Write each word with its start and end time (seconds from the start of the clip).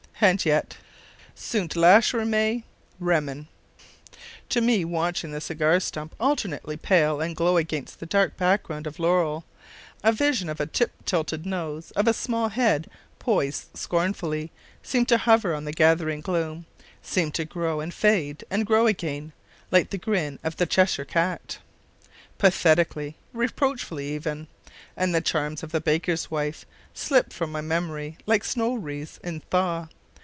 And 0.23 0.45
yet... 0.45 0.77
sunt 1.33 1.73
lachrymae 1.75 2.63
rerem... 3.01 3.47
to 4.49 4.61
me 4.61 4.85
watching 4.85 5.31
the 5.31 5.41
cigar 5.41 5.79
stump 5.79 6.13
alternately 6.19 6.77
pale 6.77 7.19
and 7.19 7.35
glow 7.35 7.57
against 7.57 7.99
the 7.99 8.05
dark 8.05 8.37
background 8.37 8.85
of 8.85 8.99
laurel, 8.99 9.45
a 10.03 10.11
vision 10.11 10.47
of 10.47 10.59
a 10.59 10.67
tip 10.67 10.91
tilted 11.05 11.47
nose, 11.47 11.89
of 11.95 12.07
a 12.07 12.13
small 12.13 12.49
head 12.49 12.87
poised 13.17 13.75
scornfully, 13.75 14.51
seemed 14.83 15.07
to 15.07 15.17
hover 15.17 15.55
on 15.55 15.65
the 15.65 15.71
gathering 15.71 16.21
gloom 16.21 16.67
seemed 17.01 17.33
to 17.33 17.43
grow 17.43 17.79
and 17.79 17.91
fade 17.91 18.43
and 18.51 18.67
grow 18.67 18.85
again, 18.85 19.33
like 19.71 19.89
the 19.89 19.97
grin 19.97 20.37
of 20.43 20.57
the 20.57 20.67
Cheshire 20.67 21.03
cat 21.03 21.57
pathetically, 22.37 23.17
reproachfully 23.33 24.09
even; 24.13 24.47
and 24.95 25.15
the 25.15 25.19
charms 25.21 25.63
of 25.63 25.71
the 25.71 25.81
baker's 25.81 26.29
wife 26.29 26.63
slipped 26.93 27.33
from 27.33 27.51
my 27.51 27.61
memory 27.61 28.19
like 28.27 28.43
snow 28.43 28.75
wreaths 28.75 29.19
in 29.23 29.39
thaw. 29.39 29.87